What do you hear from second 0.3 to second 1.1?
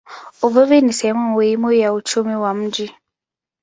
Uvuvi ni